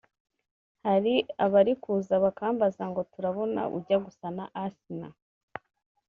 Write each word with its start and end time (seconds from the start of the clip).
Hari 0.85 1.13
abari 1.45 1.73
kuza 1.83 2.15
bakambaza 2.25 2.83
ngo 2.91 3.01
turabona 3.13 3.61
ujya 3.77 3.97
gusa 4.05 4.25
na 4.37 4.45
Asinah 4.63 5.13